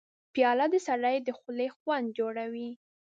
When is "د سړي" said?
0.73-1.15